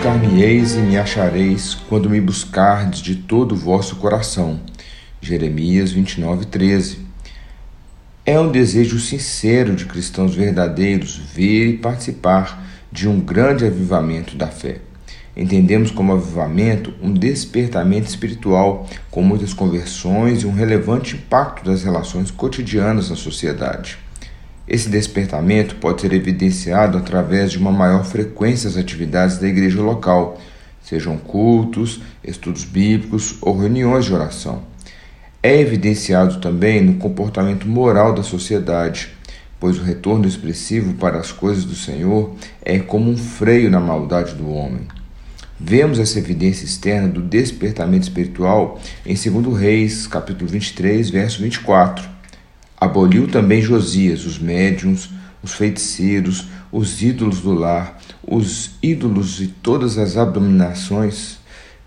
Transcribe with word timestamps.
Buscar-me-eis 0.00 0.76
e 0.76 0.78
me 0.78 0.96
achareis 0.96 1.74
quando 1.74 2.08
me 2.08 2.18
buscardes 2.22 3.00
de 3.00 3.16
todo 3.16 3.52
o 3.52 3.56
vosso 3.56 3.96
coração. 3.96 4.58
Jeremias 5.20 5.92
29, 5.92 6.46
13. 6.46 7.00
É 8.24 8.40
um 8.40 8.50
desejo 8.50 8.98
sincero 8.98 9.76
de 9.76 9.84
cristãos 9.84 10.34
verdadeiros 10.34 11.18
ver 11.18 11.66
e 11.66 11.76
participar 11.76 12.66
de 12.90 13.06
um 13.06 13.20
grande 13.20 13.66
avivamento 13.66 14.36
da 14.36 14.46
fé. 14.46 14.78
Entendemos 15.36 15.90
como 15.90 16.14
avivamento 16.14 16.94
um 17.02 17.12
despertamento 17.12 18.08
espiritual 18.08 18.88
com 19.10 19.20
muitas 19.20 19.52
conversões 19.52 20.42
e 20.42 20.46
um 20.46 20.54
relevante 20.54 21.14
impacto 21.14 21.62
das 21.62 21.84
relações 21.84 22.30
cotidianas 22.30 23.10
na 23.10 23.16
sociedade. 23.16 23.98
Esse 24.70 24.88
despertamento 24.88 25.74
pode 25.74 26.00
ser 26.00 26.12
evidenciado 26.12 26.96
através 26.96 27.50
de 27.50 27.58
uma 27.58 27.72
maior 27.72 28.04
frequência 28.04 28.70
das 28.70 28.78
atividades 28.78 29.36
da 29.36 29.48
igreja 29.48 29.82
local, 29.82 30.40
sejam 30.80 31.18
cultos, 31.18 32.00
estudos 32.22 32.62
bíblicos 32.62 33.36
ou 33.42 33.58
reuniões 33.58 34.04
de 34.04 34.14
oração. 34.14 34.62
É 35.42 35.58
evidenciado 35.60 36.38
também 36.38 36.80
no 36.80 36.94
comportamento 36.94 37.66
moral 37.66 38.14
da 38.14 38.22
sociedade, 38.22 39.10
pois 39.58 39.76
o 39.76 39.82
retorno 39.82 40.28
expressivo 40.28 40.94
para 40.94 41.18
as 41.18 41.32
coisas 41.32 41.64
do 41.64 41.74
Senhor 41.74 42.36
é 42.62 42.78
como 42.78 43.10
um 43.10 43.16
freio 43.16 43.72
na 43.72 43.80
maldade 43.80 44.36
do 44.36 44.48
homem. 44.48 44.86
Vemos 45.58 45.98
essa 45.98 46.20
evidência 46.20 46.64
externa 46.64 47.08
do 47.08 47.20
despertamento 47.20 48.04
espiritual 48.04 48.78
em 49.04 49.14
2 49.14 49.58
Reis, 49.58 50.06
capítulo 50.06 50.48
23, 50.48 51.10
verso 51.10 51.42
24 51.42 52.19
Aboliu 52.80 53.28
também 53.28 53.60
Josias 53.60 54.24
os 54.24 54.38
médiums, 54.38 55.10
os 55.42 55.52
feiticeiros, 55.52 56.48
os 56.72 57.02
ídolos 57.02 57.40
do 57.40 57.52
lar, 57.52 57.98
os 58.26 58.70
ídolos 58.82 59.40
e 59.40 59.48
todas 59.48 59.98
as 59.98 60.16
abominações 60.16 61.38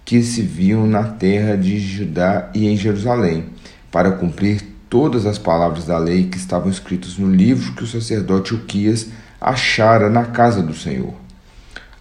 que 0.05 0.21
se 0.21 0.41
viam 0.41 0.85
na 0.85 1.03
terra 1.03 1.55
de 1.55 1.79
Judá 1.79 2.51
e 2.53 2.67
em 2.67 2.77
Jerusalém, 2.77 3.45
para 3.89 4.11
cumprir 4.11 4.61
todas 4.89 5.25
as 5.25 5.39
palavras 5.39 5.85
da 5.85 5.97
lei 5.97 6.25
que 6.25 6.37
estavam 6.37 6.69
escritas 6.69 7.17
no 7.17 7.33
livro 7.33 7.73
que 7.73 7.83
o 7.83 7.87
sacerdote 7.87 8.53
Uquias 8.53 9.07
achara 9.41 10.09
na 10.09 10.25
casa 10.25 10.61
do 10.61 10.75
Senhor. 10.75 11.15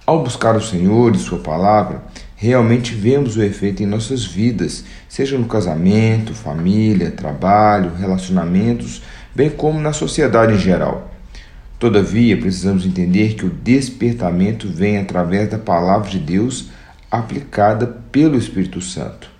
Ao 0.05 0.22
buscar 0.22 0.56
o 0.56 0.61
Senhor 0.61 1.14
e 1.14 1.19
Sua 1.19 1.39
palavra, 1.39 2.02
realmente 2.43 2.93
vemos 2.93 3.37
o 3.37 3.43
efeito 3.43 3.85
em 3.85 3.87
nossas 3.87 4.25
vidas, 4.25 4.85
seja 5.09 5.39
no 5.39 5.47
casamento, 5.47 6.35
família, 6.35 7.12
trabalho, 7.12 7.95
relacionamentos, 7.95 9.01
bem 9.33 9.48
como 9.48 9.79
na 9.79 9.93
sociedade 9.93 10.55
em 10.55 10.59
geral. 10.59 11.09
Todavia, 11.79 12.37
precisamos 12.37 12.85
entender 12.85 13.35
que 13.35 13.47
o 13.47 13.48
despertamento 13.48 14.67
vem 14.67 14.98
através 14.98 15.51
da 15.51 15.57
palavra 15.57 16.11
de 16.11 16.19
Deus 16.19 16.69
aplicada 17.09 17.87
pelo 18.11 18.37
Espírito 18.37 18.81
Santo. 18.81 19.31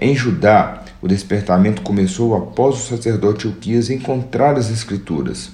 Em 0.00 0.16
Judá, 0.16 0.84
o 1.02 1.08
despertamento 1.08 1.82
começou 1.82 2.34
após 2.34 2.76
o 2.76 2.96
sacerdote 2.96 3.46
Uquias 3.46 3.90
encontrar 3.90 4.56
as 4.56 4.70
Escrituras. 4.70 5.50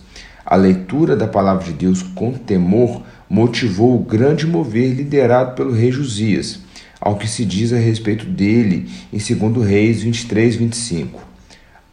A 0.46 0.54
leitura 0.54 1.16
da 1.16 1.26
palavra 1.26 1.64
de 1.64 1.72
Deus 1.72 2.04
com 2.04 2.34
temor 2.34 3.02
motivou 3.28 3.96
o 3.96 4.04
grande 4.04 4.46
mover 4.46 4.94
liderado 4.94 5.56
pelo 5.56 5.72
rei 5.72 5.90
Josias 5.90 6.62
ao 7.04 7.16
que 7.16 7.28
se 7.28 7.44
diz 7.44 7.70
a 7.70 7.76
respeito 7.76 8.24
dele 8.24 8.88
em 9.12 9.18
2 9.18 9.68
Reis 9.68 10.02
23, 10.02 10.56
25. 10.56 11.22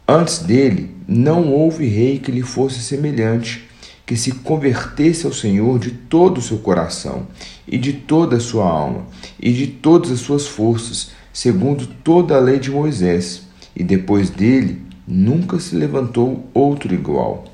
Antes 0.08 0.38
dele, 0.38 0.90
não 1.06 1.52
houve 1.52 1.86
rei 1.86 2.18
que 2.18 2.32
lhe 2.32 2.40
fosse 2.40 2.80
semelhante, 2.80 3.68
que 4.06 4.16
se 4.16 4.32
convertesse 4.32 5.26
ao 5.26 5.32
Senhor 5.32 5.78
de 5.78 5.90
todo 5.90 6.38
o 6.38 6.42
seu 6.42 6.56
coração, 6.56 7.26
e 7.68 7.76
de 7.76 7.92
toda 7.92 8.36
a 8.36 8.40
sua 8.40 8.64
alma, 8.64 9.06
e 9.38 9.52
de 9.52 9.66
todas 9.66 10.10
as 10.10 10.20
suas 10.20 10.46
forças, 10.46 11.10
segundo 11.30 11.86
toda 12.02 12.34
a 12.34 12.40
lei 12.40 12.58
de 12.58 12.70
Moisés, 12.70 13.42
e 13.76 13.84
depois 13.84 14.30
dele 14.30 14.80
nunca 15.06 15.60
se 15.60 15.76
levantou 15.76 16.48
outro 16.54 16.94
igual 16.94 17.51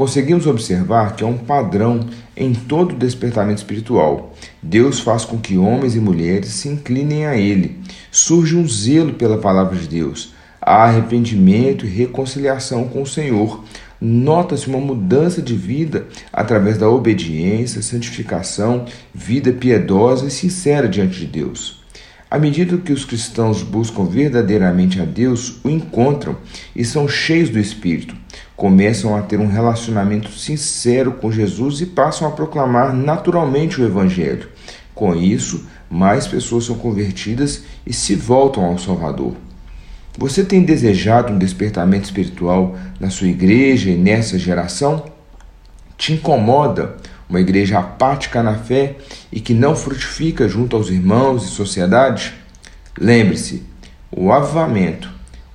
conseguimos 0.00 0.46
observar 0.46 1.14
que 1.14 1.22
há 1.22 1.26
um 1.26 1.36
padrão 1.36 2.00
em 2.34 2.54
todo 2.54 2.92
o 2.92 2.96
despertamento 2.96 3.58
espiritual. 3.58 4.32
Deus 4.62 4.98
faz 4.98 5.26
com 5.26 5.36
que 5.36 5.58
homens 5.58 5.94
e 5.94 6.00
mulheres 6.00 6.48
se 6.48 6.70
inclinem 6.70 7.26
a 7.26 7.36
Ele. 7.36 7.78
Surge 8.10 8.56
um 8.56 8.66
zelo 8.66 9.12
pela 9.12 9.36
palavra 9.36 9.76
de 9.76 9.86
Deus. 9.86 10.32
Há 10.58 10.84
arrependimento 10.84 11.84
e 11.84 11.90
reconciliação 11.90 12.88
com 12.88 13.02
o 13.02 13.06
Senhor. 13.06 13.62
Nota-se 14.00 14.68
uma 14.68 14.80
mudança 14.80 15.42
de 15.42 15.54
vida 15.54 16.06
através 16.32 16.78
da 16.78 16.88
obediência, 16.88 17.82
santificação, 17.82 18.86
vida 19.12 19.52
piedosa 19.52 20.26
e 20.26 20.30
sincera 20.30 20.88
diante 20.88 21.18
de 21.18 21.26
Deus. 21.26 21.78
À 22.30 22.38
medida 22.38 22.78
que 22.78 22.92
os 22.92 23.04
cristãos 23.04 23.62
buscam 23.62 24.04
verdadeiramente 24.04 24.98
a 24.98 25.04
Deus, 25.04 25.58
o 25.62 25.68
encontram 25.68 26.38
e 26.74 26.86
são 26.86 27.06
cheios 27.06 27.50
do 27.50 27.58
Espírito, 27.58 28.16
começam 28.60 29.16
a 29.16 29.22
ter 29.22 29.40
um 29.40 29.46
relacionamento 29.46 30.30
sincero 30.32 31.12
com 31.12 31.32
Jesus 31.32 31.80
e 31.80 31.86
passam 31.86 32.28
a 32.28 32.30
proclamar 32.30 32.92
naturalmente 32.92 33.80
o 33.80 33.86
Evangelho. 33.86 34.50
Com 34.94 35.16
isso, 35.16 35.66
mais 35.88 36.26
pessoas 36.26 36.66
são 36.66 36.76
convertidas 36.76 37.62
e 37.86 37.92
se 37.94 38.14
voltam 38.14 38.62
ao 38.66 38.76
Salvador. 38.76 39.32
Você 40.18 40.44
tem 40.44 40.62
desejado 40.62 41.32
um 41.32 41.38
despertamento 41.38 42.04
espiritual 42.04 42.76
na 43.00 43.08
sua 43.08 43.28
igreja 43.28 43.88
e 43.88 43.96
nessa 43.96 44.38
geração? 44.38 45.06
Te 45.96 46.12
incomoda 46.12 46.96
uma 47.30 47.40
igreja 47.40 47.78
apática 47.78 48.42
na 48.42 48.58
fé 48.58 48.96
e 49.32 49.40
que 49.40 49.54
não 49.54 49.74
frutifica 49.74 50.46
junto 50.46 50.76
aos 50.76 50.90
irmãos 50.90 51.46
e 51.46 51.48
sociedade? 51.48 52.34
Lembre-se, 52.98 53.62
o 54.14 54.30
avivamento, 54.30 55.10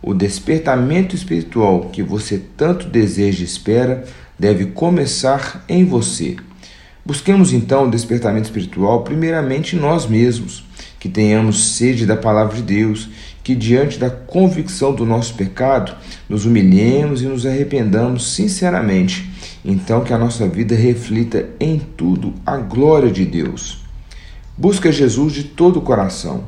o 0.06 0.14
despertamento 0.14 1.16
espiritual 1.16 1.90
que 1.92 2.04
você 2.04 2.40
tanto 2.56 2.88
deseja 2.88 3.42
e 3.42 3.46
espera 3.46 4.06
deve 4.38 4.68
começar 4.68 5.66
em 5.68 5.84
você. 5.84 6.36
Busquemos 7.04 7.52
então 7.52 7.88
o 7.88 7.90
despertamento 7.90 8.46
espiritual 8.46 9.04
primeiramente 9.04 9.76
nós 9.76 10.06
mesmos, 10.06 10.64
que 11.00 11.10
tenhamos 11.10 11.72
sede 11.72 12.06
da 12.06 12.16
palavra 12.16 12.56
de 12.56 12.62
Deus, 12.62 13.10
que 13.44 13.56
diante 13.56 13.98
da 13.98 14.12
convicção 14.12 14.94
do 14.94 15.08
nosso 15.08 15.34
pecado, 15.34 15.96
nos 16.30 16.46
humilhemos 16.46 17.24
e 17.24 17.26
nos 17.26 17.44
arrependamos 17.44 18.28
sinceramente 18.28 19.28
então 19.66 20.04
que 20.04 20.14
a 20.14 20.20
nossa 20.20 20.48
vida 20.48 20.76
reflita 20.76 21.50
em 21.60 21.80
tudo 21.80 22.32
a 22.46 22.58
glória 22.58 23.12
de 23.12 23.26
Deus. 23.26 23.80
Busca 24.56 24.92
Jesus 24.92 25.34
de 25.34 25.46
todo 25.46 25.80
o 25.80 25.82
coração 25.82 26.44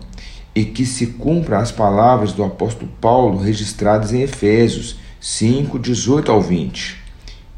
e 0.58 0.66
que 0.66 0.88
se 0.88 1.06
cumpra 1.06 1.60
as 1.60 1.72
palavras 1.72 2.34
do 2.34 2.44
apóstolo 2.44 2.90
Paulo 3.00 3.38
registradas 3.38 4.12
em 4.12 4.24
Efésios 4.24 4.98
5, 5.22 5.78
18 5.78 6.32
ao 6.32 6.42
20. 6.42 6.98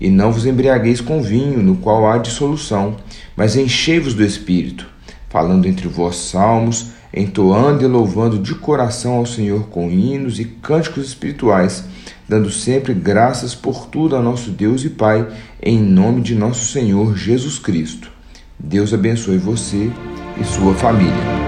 E 0.02 0.10
não 0.10 0.34
vos 0.34 0.46
embriagueis 0.46 1.00
com 1.00 1.22
vinho, 1.22 1.64
no 1.64 1.78
qual 1.78 2.06
há 2.06 2.18
dissolução, 2.18 2.98
mas 3.38 3.56
enchei-vos 3.56 4.14
do 4.14 4.22
Espírito, 4.22 4.86
falando 5.30 5.66
entre 5.66 5.88
vós 5.88 6.18
salmos, 6.18 6.88
entoando 7.14 7.86
e 7.86 7.88
louvando 7.88 8.38
de 8.38 8.54
coração 8.54 9.14
ao 9.14 9.26
Senhor 9.26 9.70
com 9.70 9.90
hinos 9.90 10.38
e 10.38 10.44
cânticos 10.44 11.08
espirituais, 11.08 11.86
dando 12.28 12.52
sempre 12.52 12.94
graças 12.94 13.56
por 13.56 13.88
tudo 13.88 14.18
a 14.18 14.22
nosso 14.22 14.52
Deus 14.52 14.84
e 14.84 14.90
Pai, 14.90 15.26
em 15.64 15.80
nome 15.80 16.20
de 16.20 16.36
nosso 16.36 16.66
Senhor 16.66 17.16
Jesus 17.16 17.60
Cristo. 17.60 18.12
Deus 18.60 18.94
abençoe 18.94 19.38
você 19.38 19.90
e 20.38 20.44
sua 20.44 20.74
família. 20.74 21.39